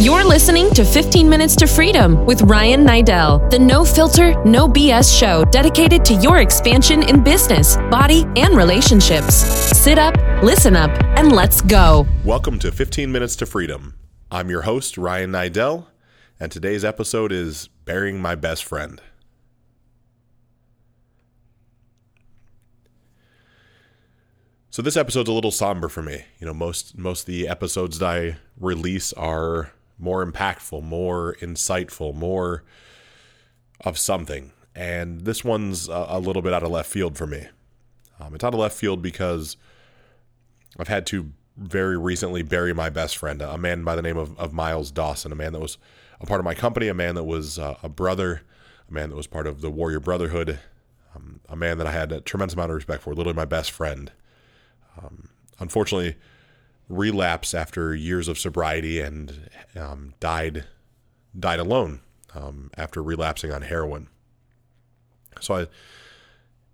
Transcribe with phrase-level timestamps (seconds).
[0.00, 5.16] You're listening to 15 Minutes to Freedom with Ryan Niddel, the no filter, no BS
[5.16, 9.34] show dedicated to your expansion in business, body, and relationships.
[9.34, 12.06] Sit up, listen up, and let's go.
[12.24, 13.94] Welcome to 15 Minutes to Freedom.
[14.30, 15.86] I'm your host, Ryan Niddel,
[16.40, 19.00] and today's episode is Burying My Best Friend.
[24.70, 26.24] So this episode's a little somber for me.
[26.40, 29.70] You know, most most of the episodes that I release are
[30.02, 32.64] more impactful, more insightful, more
[33.80, 34.50] of something.
[34.74, 37.46] And this one's a, a little bit out of left field for me.
[38.18, 39.56] Um, it's out of left field because
[40.78, 44.36] I've had to very recently bury my best friend, a man by the name of,
[44.38, 45.78] of Miles Dawson, a man that was
[46.20, 48.42] a part of my company, a man that was uh, a brother,
[48.88, 50.58] a man that was part of the Warrior Brotherhood,
[51.14, 53.70] um, a man that I had a tremendous amount of respect for, literally my best
[53.70, 54.10] friend.
[54.98, 55.28] Um,
[55.60, 56.16] unfortunately,
[56.88, 60.64] relapse after years of sobriety and um, died
[61.38, 62.00] died alone
[62.34, 64.08] um, after relapsing on heroin.
[65.40, 65.66] So I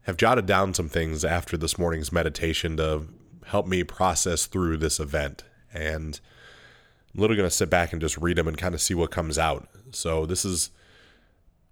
[0.02, 3.06] have jotted down some things after this morning's meditation to
[3.46, 6.20] help me process through this event, and
[7.14, 9.10] I'm literally going to sit back and just read them and kind of see what
[9.10, 9.68] comes out.
[9.92, 10.70] So this is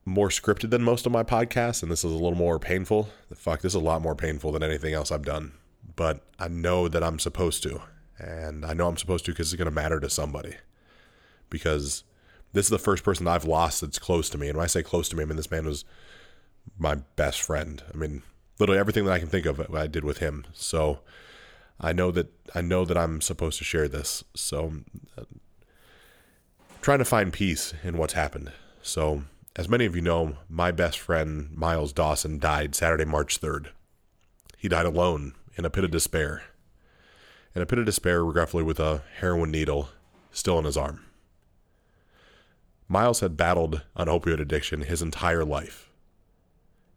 [0.05, 3.09] more scripted than most of my podcasts, and this is a little more painful.
[3.35, 5.53] Fuck, this is a lot more painful than anything else I've done
[5.97, 7.81] but I know that I'm supposed to.
[8.19, 10.55] And I know I'm supposed to because it's going to matter to somebody.
[11.51, 12.05] Because
[12.53, 14.49] this is the first person I've lost that's close to me.
[14.49, 15.85] And when I say close to me, I mean this man was
[16.79, 17.83] my best friend.
[17.93, 18.23] I mean,
[18.59, 20.47] literally everything that I can think of I did with him.
[20.53, 21.01] So
[21.81, 24.25] I know that I know that I'm supposed to share this.
[24.35, 24.73] So
[25.19, 25.25] uh,
[26.81, 28.53] trying to find peace in what's happened.
[28.83, 29.25] So
[29.57, 33.69] as many of you know, my best friend Miles Dawson died Saturday, March 3rd.
[34.57, 36.43] He died alone in a pit of despair.
[37.57, 39.89] In a pit of despair, regretfully, with a heroin needle
[40.31, 41.01] still in his arm.
[42.87, 45.91] Miles had battled an opioid addiction his entire life,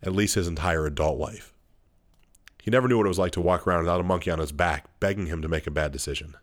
[0.03, 1.53] at least his entire adult life.
[2.61, 4.51] He never knew what it was like to walk around without a monkey on his
[4.51, 6.35] back begging him to make a bad decision.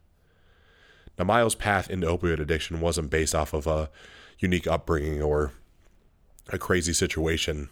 [1.19, 3.91] Now, Miles' path into opioid addiction wasn't based off of a
[4.39, 5.53] unique upbringing or
[6.49, 7.69] a crazy situation.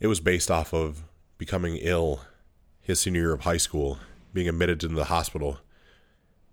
[0.00, 1.04] It was based off of
[1.38, 2.22] becoming ill
[2.80, 4.00] his senior year of high school,
[4.32, 5.58] being admitted into the hospital,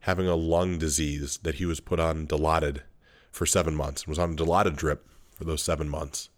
[0.02, 2.82] having a lung disease that he was put on Dilaudid
[3.32, 6.30] for seven months, and was on a Dilaudid drip for those seven months.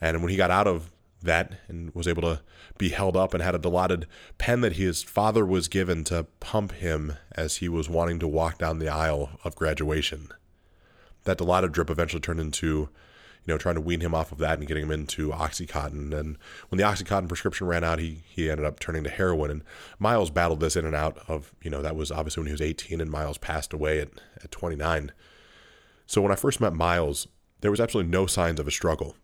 [0.00, 0.90] And when he got out of
[1.22, 2.40] that and was able to
[2.78, 4.04] be held up and had a Dilaudid
[4.38, 8.58] pen that his father was given to pump him as he was wanting to walk
[8.58, 10.28] down the aisle of graduation.
[11.24, 12.90] That Dilaudid drip eventually turned into
[13.52, 16.12] know, trying to wean him off of that and getting him into Oxycontin.
[16.12, 16.38] And
[16.68, 19.50] when the Oxycontin prescription ran out, he he ended up turning to heroin.
[19.50, 19.62] And
[19.98, 22.62] Miles battled this in and out of, you know, that was obviously when he was
[22.62, 24.08] 18 and Miles passed away at,
[24.42, 25.12] at 29.
[26.06, 27.28] So when I first met Miles,
[27.60, 29.16] there was absolutely no signs of a struggle.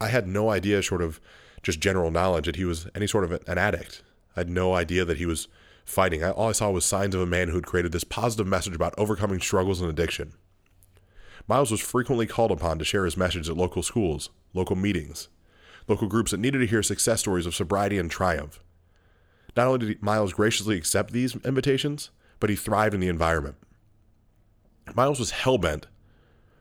[0.00, 1.20] I had no idea, short of
[1.62, 4.02] just general knowledge, that he was any sort of an addict.
[4.36, 5.48] I had no idea that he was
[5.84, 6.22] fighting.
[6.22, 8.74] I, all I saw was signs of a man who had created this positive message
[8.74, 10.34] about overcoming struggles and addiction.
[11.48, 15.28] Miles was frequently called upon to share his message at local schools, local meetings,
[15.88, 18.60] local groups that needed to hear success stories of sobriety and triumph.
[19.56, 23.56] Not only did Miles graciously accept these invitations, but he thrived in the environment.
[24.94, 25.84] Miles was hellbent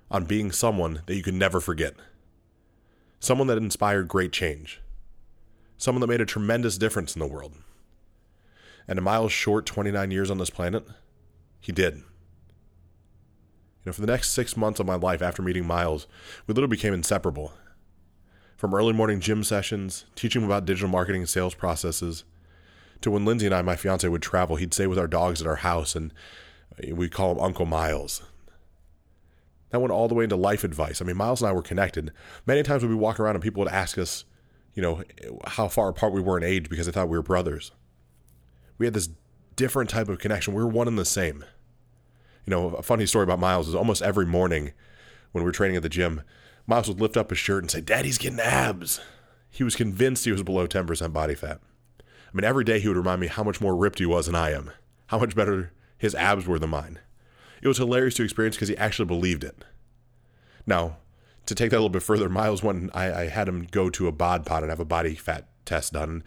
[0.09, 1.94] on being someone that you could never forget.
[3.19, 4.81] Someone that inspired great change.
[5.78, 7.54] Someone that made a tremendous difference in the world.
[8.88, 10.88] And in Miles' short 29 years on this planet,
[11.59, 12.04] he did
[13.88, 16.08] know, for the next six months of my life after meeting Miles,
[16.46, 17.53] we literally became inseparable.
[18.56, 22.24] From early morning gym sessions, teaching him about digital marketing and sales processes,
[23.02, 25.48] to when Lindsay and I, my fiance, would travel, he'd stay with our dogs at
[25.48, 26.12] our house, and
[26.74, 28.24] uh, we'd call him Uncle Miles.
[29.70, 31.02] That went all the way into life advice.
[31.02, 32.12] I mean, Miles and I were connected.
[32.46, 34.24] Many times when we walk around and people would ask us,
[34.74, 35.04] you know,
[35.46, 37.72] how far apart we were in age because they thought we were brothers.
[38.78, 39.09] We had this
[39.56, 40.54] different type of connection.
[40.54, 41.44] We were one and the same
[42.47, 44.72] you know, a funny story about Miles is almost every morning
[45.33, 46.22] when we were training at the gym,
[46.66, 49.01] Miles would lift up his shirt and say, Daddy's getting abs.
[49.50, 51.60] He was convinced he was below 10% body fat.
[52.00, 54.36] I mean, every day he would remind me how much more ripped he was than
[54.36, 54.72] I am,
[55.07, 57.00] how much better his abs were than mine.
[57.62, 59.66] It was hilarious to experience because he actually believed it.
[60.66, 60.98] Now,
[61.48, 64.07] to take that a little bit further, Miles, when I, I had him go to
[64.07, 66.24] a bod pod and have a body fat test done,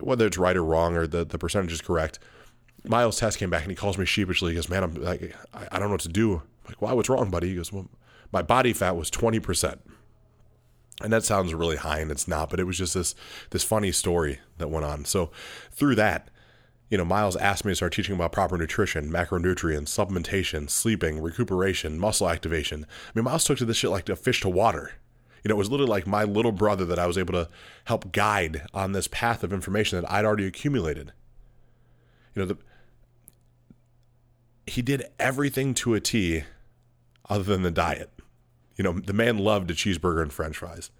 [0.00, 2.18] whether it's right or wrong or the, the percentage is correct,
[2.84, 4.52] Miles' test came back and he calls me sheepishly.
[4.52, 6.92] He goes, "Man, I'm like, I, don't know what to do." I'm like, "Why?
[6.92, 7.88] What's wrong, buddy?" He goes, "Well,
[8.32, 9.80] my body fat was twenty percent."
[11.02, 12.50] And that sounds really high, and it's not.
[12.50, 13.14] But it was just this
[13.50, 15.04] this funny story that went on.
[15.04, 15.30] So
[15.72, 16.28] through that,
[16.90, 21.98] you know, Miles asked me to start teaching about proper nutrition, macronutrients, supplementation, sleeping, recuperation,
[21.98, 22.84] muscle activation.
[22.84, 24.92] I mean, Miles took to this shit like a fish to water.
[25.44, 27.48] You know, it was literally like my little brother that I was able to
[27.84, 31.12] help guide on this path of information that I'd already accumulated.
[32.34, 32.58] You know, the,
[34.66, 36.44] he did everything to a T
[37.28, 38.10] other than the diet.
[38.76, 40.90] You know, the man loved a cheeseburger and french fries.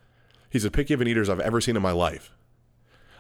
[0.51, 2.33] He's as picky of an eater I've ever seen in my life.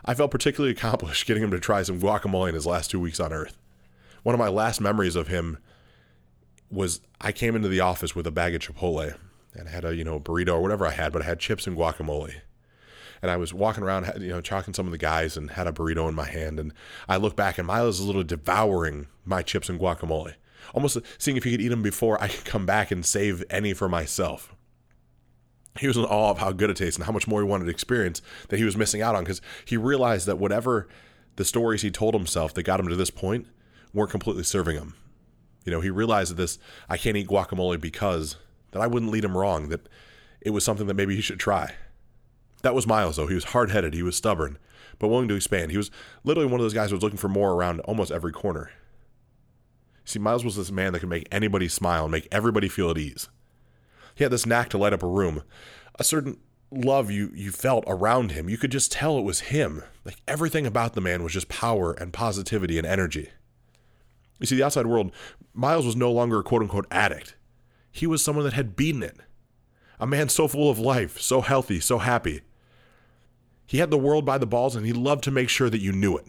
[0.04, 3.20] I felt particularly accomplished getting him to try some guacamole in his last two weeks
[3.20, 3.56] on Earth.
[4.22, 5.58] One of my last memories of him
[6.70, 9.16] was I came into the office with a bag of Chipotle
[9.54, 11.76] and had a you know burrito or whatever I had, but I had chips and
[11.76, 12.34] guacamole.
[13.22, 15.66] And I was walking around, you know, talking to some of the guys and had
[15.66, 16.58] a burrito in my hand.
[16.58, 16.72] And
[17.08, 20.34] I look back and Miles is little devouring my chips and guacamole,
[20.74, 23.74] almost seeing if he could eat them before I could come back and save any
[23.74, 24.54] for myself
[25.78, 27.64] he was in awe of how good it tastes and how much more he wanted
[27.64, 30.88] to experience that he was missing out on because he realized that whatever
[31.36, 33.46] the stories he told himself that got him to this point
[33.92, 34.94] weren't completely serving him.
[35.64, 36.58] You know, he realized that this
[36.88, 38.36] I can't eat guacamole because
[38.72, 39.88] that I wouldn't lead him wrong, that
[40.40, 41.74] it was something that maybe he should try.
[42.62, 43.26] That was Miles though.
[43.26, 44.58] He was hard headed, he was stubborn,
[44.98, 45.70] but willing to expand.
[45.70, 45.90] He was
[46.24, 48.70] literally one of those guys who was looking for more around almost every corner.
[50.04, 52.98] See, Miles was this man that could make anybody smile and make everybody feel at
[52.98, 53.28] ease.
[54.14, 55.42] He had this knack to light up a room.
[55.98, 56.38] A certain
[56.70, 58.48] love you you felt around him.
[58.48, 59.82] You could just tell it was him.
[60.04, 63.30] Like everything about the man was just power and positivity and energy.
[64.38, 65.12] You see, the outside world,
[65.52, 67.36] Miles was no longer a quote unquote addict.
[67.92, 69.18] He was someone that had beaten it.
[69.98, 72.40] A man so full of life, so healthy, so happy.
[73.70, 75.92] He had the world by the balls and he loved to make sure that you
[75.92, 76.26] knew it.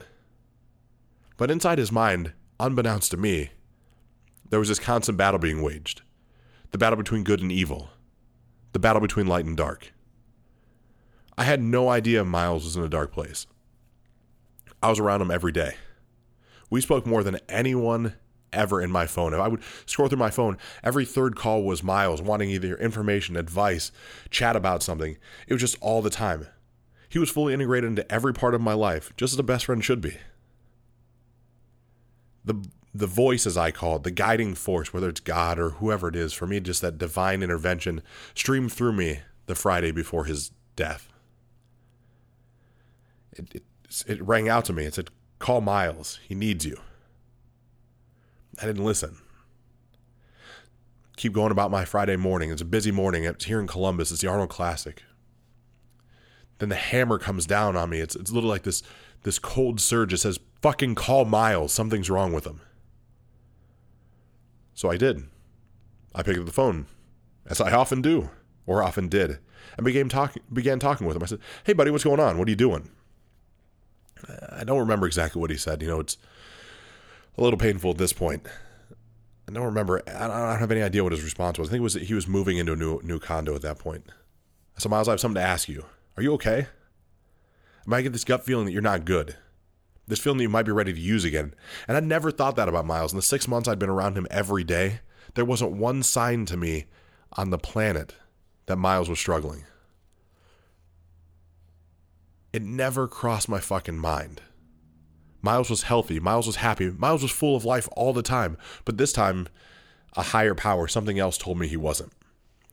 [1.38, 3.50] But inside his mind, unbeknownst to me,
[4.48, 6.04] there was this constant battle being waged
[6.70, 7.90] the battle between good and evil,
[8.74, 9.92] the battle between light and dark.
[11.36, 13.48] I had no idea Miles was in a dark place.
[14.84, 15.78] I was around him every day.
[16.70, 18.14] We spoke more than anyone
[18.54, 19.34] ever in my phone.
[19.34, 23.36] If I would scroll through my phone, every third call was Miles wanting either information,
[23.36, 23.92] advice,
[24.30, 25.18] chat about something.
[25.48, 26.46] It was just all the time.
[27.12, 29.84] He was fully integrated into every part of my life, just as a best friend
[29.84, 30.16] should be.
[32.46, 36.08] The the voice, as I call it, the guiding force, whether it's God or whoever
[36.08, 38.02] it is, for me, just that divine intervention
[38.34, 41.10] streamed through me the Friday before his death.
[43.34, 43.64] It, it,
[44.08, 44.86] it rang out to me.
[44.86, 45.10] It said,
[45.40, 46.20] Call Miles.
[46.28, 46.78] He needs you.
[48.62, 49.18] I didn't listen.
[51.18, 52.52] Keep going about my Friday morning.
[52.52, 53.24] It's a busy morning.
[53.26, 54.12] It's here in Columbus.
[54.12, 55.04] It's the Arnold Classic.
[56.62, 58.02] Then the hammer comes down on me.
[58.02, 58.84] It's, it's a little like this,
[59.24, 60.14] this cold surge.
[60.14, 61.74] It says, fucking call Miles.
[61.74, 62.62] Something's wrong with him.
[64.76, 65.24] So I did.
[66.14, 66.86] I picked up the phone,
[67.48, 68.30] as I often do,
[68.68, 69.40] or often did,
[69.76, 71.24] and began talking began talking with him.
[71.24, 72.38] I said, "Hey, buddy, what's going on?
[72.38, 72.90] What are you doing?"
[74.52, 75.82] I don't remember exactly what he said.
[75.82, 76.18] You know, it's
[77.40, 78.46] a little painful at this point.
[79.50, 80.04] I don't remember.
[80.08, 81.70] I don't have any idea what his response was.
[81.70, 84.06] I think it was he was moving into a new new condo at that point.
[84.78, 85.86] So Miles, I have something to ask you.
[86.18, 86.68] Are you okay?
[86.68, 89.36] I might get this gut feeling that you're not good
[90.12, 91.54] this feeling that you might be ready to use again.
[91.88, 93.14] And I never thought that about Miles.
[93.14, 95.00] In the six months I'd been around him every day,
[95.36, 96.86] there wasn't one sign to me
[97.34, 98.16] on the planet
[98.66, 99.64] that Miles was struggling.
[102.52, 104.42] It never crossed my fucking mind.
[105.42, 106.20] Miles was healthy.
[106.20, 106.90] Miles was happy.
[106.90, 108.58] Miles was full of life all the time.
[108.84, 109.48] But this time,
[110.18, 112.12] a higher power, something else told me he wasn't.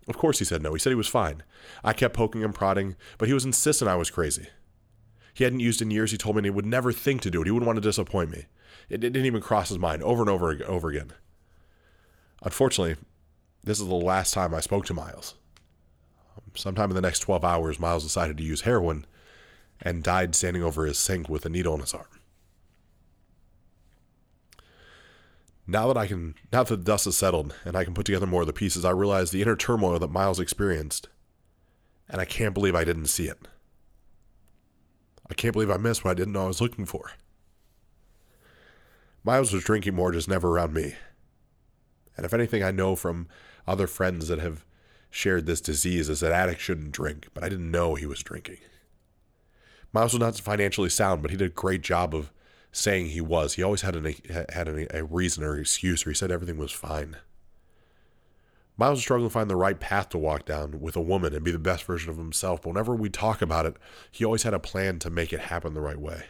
[0.08, 0.72] Of course, he said no.
[0.72, 1.42] He said he was fine.
[1.84, 4.48] I kept poking and prodding, but he was insistent I was crazy
[5.38, 6.10] he hadn't used in years.
[6.10, 7.44] He told me he would never think to do it.
[7.44, 8.46] He wouldn't want to disappoint me.
[8.88, 11.12] It, it didn't even cross his mind over and over and over again.
[12.42, 12.96] Unfortunately,
[13.62, 15.34] this is the last time I spoke to Miles.
[16.56, 19.06] Sometime in the next 12 hours, Miles decided to use heroin
[19.80, 22.06] and died standing over his sink with a needle in his arm.
[25.70, 28.26] Now that I can, now that the dust has settled and I can put together
[28.26, 31.10] more of the pieces, I realize the inner turmoil that Miles experienced,
[32.08, 33.36] and I can't believe I didn't see it.
[35.30, 37.12] I can't believe I missed what I didn't know I was looking for.
[39.22, 40.94] Miles was drinking more, just never around me.
[42.16, 43.28] And if anything, I know from
[43.66, 44.64] other friends that have
[45.10, 48.58] shared this disease is that addicts shouldn't drink, but I didn't know he was drinking.
[49.92, 52.32] Miles was not financially sound, but he did a great job of
[52.72, 53.54] saying he was.
[53.54, 54.14] He always had an,
[54.50, 57.16] had a reason or excuse, or he said everything was fine.
[58.76, 61.44] Miles was struggling to find the right path to walk down with a woman and
[61.44, 62.62] be the best version of himself.
[62.62, 63.76] But whenever we talk about it,
[64.12, 66.26] he always had a plan to make it happen the right way.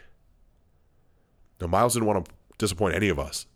[1.61, 3.47] Now, Miles didn't want to disappoint any of us.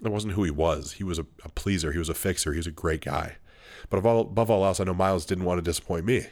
[0.00, 0.92] That wasn't who he was.
[0.92, 1.92] He was a, a pleaser.
[1.92, 2.52] He was a fixer.
[2.52, 3.36] He was a great guy.
[3.88, 6.26] But above all, above all else, I know Miles didn't want to disappoint me.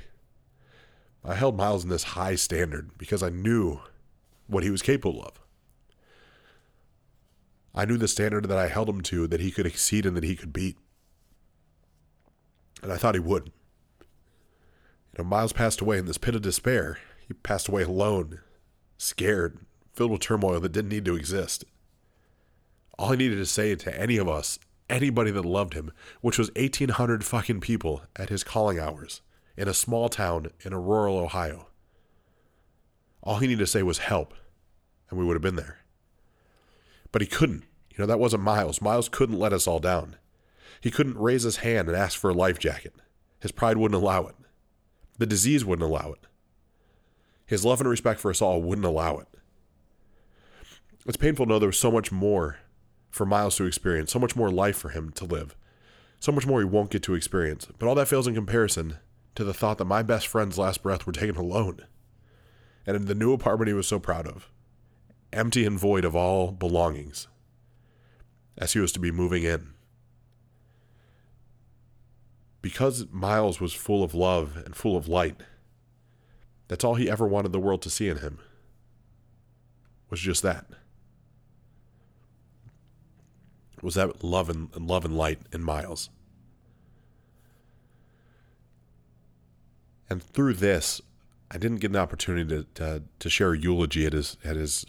[1.24, 3.80] I held Miles in this high standard because I knew
[4.48, 5.40] what he was capable of.
[7.74, 10.24] I knew the standard that I held him to that he could exceed and that
[10.24, 10.76] he could beat.
[12.82, 13.52] And I thought he would.
[15.12, 16.98] You know, Miles passed away in this pit of despair.
[17.26, 18.40] He passed away alone,
[18.98, 19.58] scared,
[19.92, 21.64] filled with turmoil that didn't need to exist.
[22.98, 24.58] All he needed to say to any of us,
[24.88, 29.22] anybody that loved him, which was 1,800 fucking people at his calling hours
[29.56, 31.68] in a small town in a rural Ohio.
[33.22, 34.34] All he needed to say was help,
[35.08, 35.79] and we would have been there.
[37.12, 37.64] But he couldn't.
[37.90, 38.80] You know, that wasn't Miles.
[38.80, 40.16] Miles couldn't let us all down.
[40.80, 42.94] He couldn't raise his hand and ask for a life jacket.
[43.40, 44.36] His pride wouldn't allow it.
[45.18, 46.26] The disease wouldn't allow it.
[47.46, 49.26] His love and respect for us all wouldn't allow it.
[51.04, 52.58] It's painful to know there was so much more
[53.10, 55.56] for Miles to experience, so much more life for him to live,
[56.20, 57.66] so much more he won't get to experience.
[57.78, 58.98] But all that fails in comparison
[59.34, 61.80] to the thought that my best friend's last breath were taken alone.
[62.86, 64.50] And in the new apartment he was so proud of,
[65.32, 67.28] empty and void of all belongings,
[68.58, 69.75] as he was to be moving in.
[72.62, 75.40] Because Miles was full of love and full of light,
[76.68, 78.38] that's all he ever wanted the world to see in him.
[80.10, 80.66] Was just that.
[83.82, 86.10] Was that love and, and love and light in Miles.
[90.10, 91.00] And through this,
[91.50, 94.84] I didn't get an opportunity to, to, to share a eulogy at his at his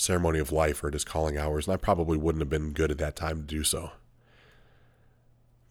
[0.00, 2.98] ceremony of life or his calling hours, and I probably wouldn't have been good at
[2.98, 3.90] that time to do so.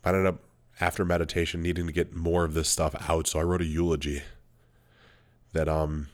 [0.05, 0.39] I ended up
[0.79, 4.21] after meditation needing to get more of this stuff out, so I wrote a eulogy
[5.53, 6.07] that um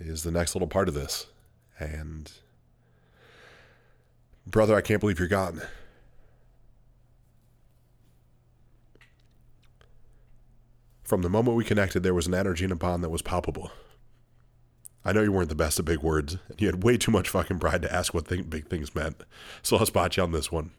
[0.00, 1.26] is the next little part of this.
[1.78, 2.32] And
[4.46, 5.60] brother, I can't believe you're gone.
[11.02, 13.70] From the moment we connected, there was an energy and a bond that was palpable.
[15.06, 17.28] I know you weren't the best at big words, and you had way too much
[17.28, 19.22] fucking pride to ask what th- big things meant.
[19.62, 20.72] So I'll spot you on this one.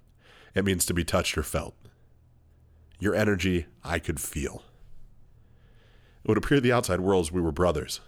[0.53, 1.75] It means to be touched or felt.
[2.99, 4.63] Your energy, I could feel.
[6.25, 8.01] It would appear to the outside world as we were brothers.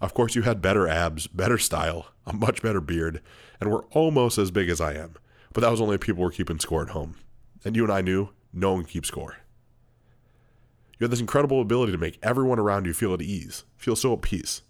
[0.00, 3.22] Of course, you had better abs, better style, a much better beard,
[3.60, 5.14] and were almost as big as I am.
[5.52, 7.14] But that was only if people were keeping score at home.
[7.64, 9.36] And you and I knew no one keeps score.
[10.98, 14.14] You had this incredible ability to make everyone around you feel at ease, feel so
[14.14, 14.62] at peace,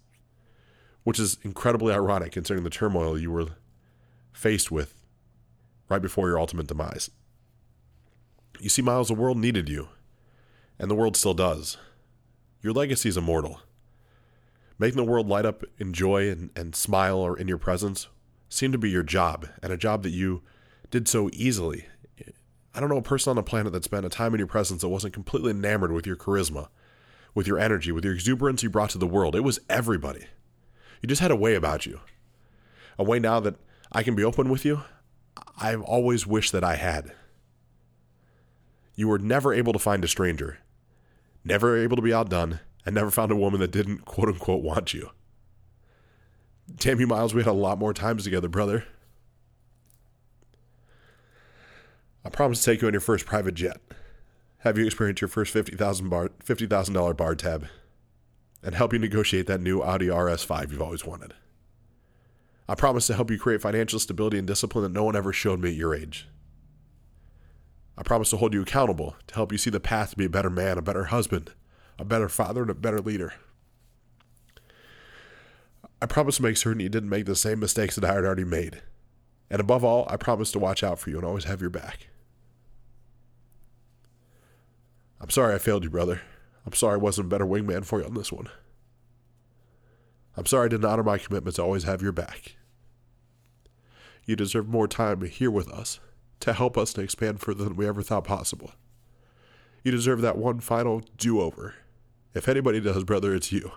[1.03, 3.47] which is incredibly ironic considering the turmoil you were
[4.31, 5.01] faced with
[5.89, 7.09] right before your ultimate demise.
[8.59, 9.89] You see, Miles, the world needed you,
[10.77, 11.77] and the world still does.
[12.61, 13.61] Your legacy is immortal.
[14.77, 18.07] Making the world light up in joy and, and smile or in your presence
[18.49, 20.43] seemed to be your job, and a job that you
[20.91, 21.85] did so easily
[22.73, 24.81] I don't know a person on the planet that spent a time in your presence
[24.81, 26.69] that wasn't completely enamored with your charisma,
[27.35, 29.35] with your energy, with your exuberance you brought to the world.
[29.35, 30.25] It was everybody.
[31.01, 31.99] You just had a way about you.
[32.97, 33.55] A way now that
[33.91, 34.83] I can be open with you,
[35.57, 37.13] I've always wished that I had.
[38.95, 40.59] You were never able to find a stranger,
[41.43, 44.93] never able to be outdone, and never found a woman that didn't quote unquote want
[44.93, 45.09] you.
[46.75, 48.85] Damn you, Miles, we had a lot more times together, brother.
[52.23, 53.77] I promise to take you on your first private jet,
[54.59, 57.67] have you experienced your first 50,000 bar, $50,000 bar tab,
[58.63, 61.33] and help you negotiate that new Audi RS5 you've always wanted.
[62.69, 65.59] I promise to help you create financial stability and discipline that no one ever showed
[65.59, 66.27] me at your age.
[67.97, 70.29] I promise to hold you accountable to help you see the path to be a
[70.29, 71.51] better man, a better husband,
[71.99, 73.33] a better father, and a better leader.
[76.01, 78.45] I promise to make certain you didn't make the same mistakes that I had already
[78.45, 78.81] made.
[79.49, 82.07] And above all, I promise to watch out for you and always have your back.
[85.19, 86.21] I'm sorry I failed you, brother.
[86.65, 88.49] I'm sorry I wasn't a better wingman for you on this one.
[90.37, 92.55] I'm sorry I didn't honor my commitment to always have your back.
[94.25, 95.99] You deserve more time here with us
[96.41, 98.71] to help us to expand further than we ever thought possible.
[99.83, 101.75] You deserve that one final do over.
[102.33, 103.71] If anybody does, brother, it's you.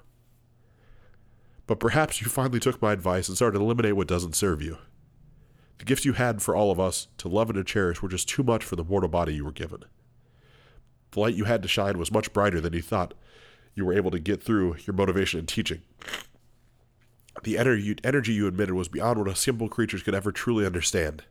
[1.67, 4.79] But perhaps you finally took my advice and started to eliminate what doesn't serve you.
[5.79, 8.29] The gifts you had for all of us to love and to cherish were just
[8.29, 9.85] too much for the mortal body you were given.
[11.14, 13.14] The light you had to shine was much brighter than you thought
[13.75, 15.83] you were able to get through your motivation and teaching.
[17.42, 21.25] The energy you emitted was beyond what a simple creature could ever truly understand.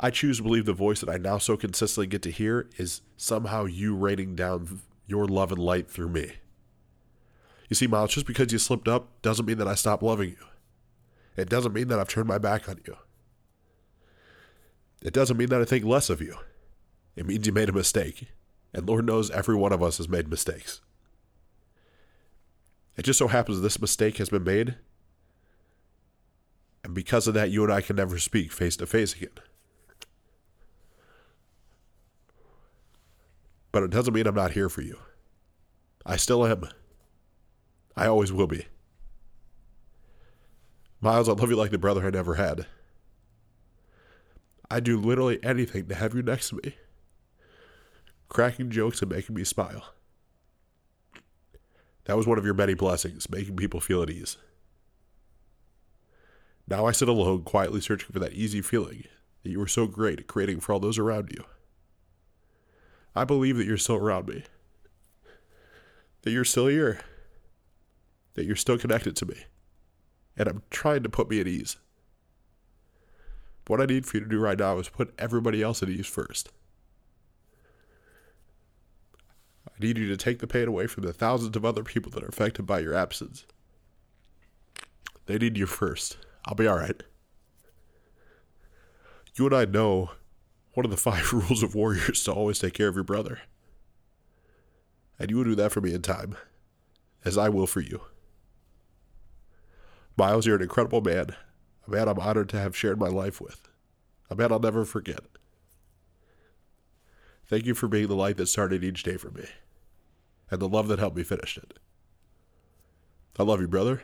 [0.00, 3.00] I choose to believe the voice that I now so consistently get to hear is
[3.16, 6.32] somehow you raining down your love and light through me.
[7.68, 10.46] You see, Miles, just because you slipped up doesn't mean that I stopped loving you.
[11.36, 12.96] It doesn't mean that I've turned my back on you.
[15.02, 16.36] It doesn't mean that I think less of you.
[17.16, 18.28] It means you made a mistake.
[18.74, 20.80] And Lord knows every one of us has made mistakes.
[22.96, 24.76] It just so happens this mistake has been made
[26.84, 29.30] And because of that, you and I can never speak face to face again.
[33.72, 34.98] But it doesn't mean I'm not here for you.
[36.06, 36.68] I still am.
[37.96, 38.66] I always will be.
[41.00, 42.66] Miles, I love you like the brother I never had.
[44.70, 46.74] I'd do literally anything to have you next to me,
[48.28, 49.94] cracking jokes and making me smile.
[52.04, 54.36] That was one of your many blessings, making people feel at ease.
[56.66, 59.04] Now I sit alone, quietly searching for that easy feeling
[59.42, 61.44] that you were so great at creating for all those around you.
[63.14, 64.44] I believe that you're still around me,
[66.22, 67.00] that you're still here,
[68.34, 69.36] that you're still connected to me,
[70.36, 71.76] and I'm trying to put me at ease.
[73.66, 76.06] What I need for you to do right now is put everybody else at ease
[76.06, 76.50] first.
[79.76, 82.22] I need you to take the pain away from the thousands of other people that
[82.22, 83.46] are affected by your absence.
[85.26, 86.16] They need you first.
[86.44, 87.02] I'll be alright.
[89.36, 90.10] You and I know
[90.74, 93.40] one of the five rules of warriors to always take care of your brother.
[95.18, 96.36] And you will do that for me in time,
[97.24, 98.02] as I will for you.
[100.16, 101.34] Miles, you're an incredible man,
[101.86, 103.68] a man I'm honored to have shared my life with,
[104.30, 105.20] a man I'll never forget.
[107.46, 109.44] Thank you for being the light that started each day for me,
[110.54, 111.74] and the love that helped me finish it.
[113.36, 114.02] I love you, brother.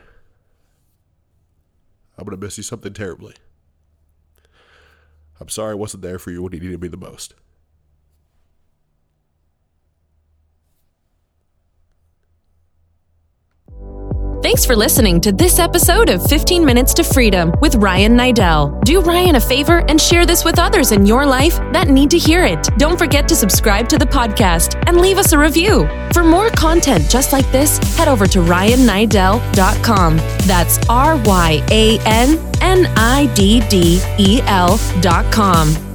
[2.17, 3.35] I'm going to miss you something terribly.
[5.39, 7.35] I'm sorry I wasn't there for you when you needed me the most.
[14.41, 18.81] Thanks for listening to this episode of 15 Minutes to Freedom with Ryan Niddel.
[18.83, 22.17] Do Ryan a favor and share this with others in your life that need to
[22.17, 22.67] hear it.
[22.79, 25.87] Don't forget to subscribe to the podcast and leave us a review.
[26.11, 30.17] For more content just like this, head over to ryanniddel.com.
[30.47, 35.90] That's R Y A N N I D D E L.com.